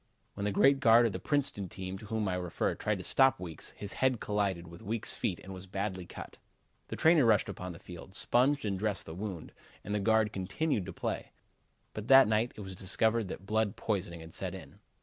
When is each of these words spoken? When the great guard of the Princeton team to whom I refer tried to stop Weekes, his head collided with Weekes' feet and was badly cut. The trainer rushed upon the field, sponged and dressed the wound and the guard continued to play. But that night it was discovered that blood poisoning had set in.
When 0.33 0.45
the 0.45 0.51
great 0.51 0.79
guard 0.79 1.05
of 1.05 1.11
the 1.11 1.19
Princeton 1.19 1.69
team 1.69 1.95
to 1.99 2.07
whom 2.07 2.27
I 2.27 2.33
refer 2.33 2.73
tried 2.73 2.97
to 2.97 3.03
stop 3.03 3.39
Weekes, 3.39 3.69
his 3.77 3.93
head 4.01 4.19
collided 4.19 4.65
with 4.67 4.81
Weekes' 4.81 5.13
feet 5.13 5.39
and 5.41 5.53
was 5.53 5.67
badly 5.67 6.07
cut. 6.07 6.39
The 6.87 6.95
trainer 6.95 7.23
rushed 7.23 7.47
upon 7.47 7.71
the 7.73 7.77
field, 7.77 8.15
sponged 8.15 8.65
and 8.65 8.79
dressed 8.79 9.05
the 9.05 9.13
wound 9.13 9.51
and 9.83 9.93
the 9.93 9.99
guard 9.99 10.33
continued 10.33 10.87
to 10.87 10.91
play. 10.93 11.33
But 11.93 12.07
that 12.07 12.27
night 12.27 12.51
it 12.55 12.61
was 12.61 12.73
discovered 12.73 13.27
that 13.27 13.45
blood 13.45 13.75
poisoning 13.75 14.21
had 14.21 14.33
set 14.33 14.55
in. 14.55 14.79